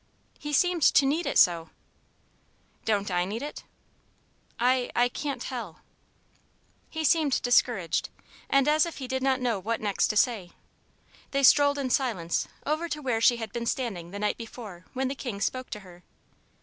[0.39, 1.69] "He seemed to need it so."
[2.85, 3.63] "Don't I need it?"
[4.59, 5.81] "I I can't tell."
[6.89, 8.09] He seemed discouraged,
[8.49, 10.53] and as if he did not know what next to say.
[11.29, 15.07] They strolled in silence over to where she had been standing the night before when
[15.07, 16.01] the King spoke to her.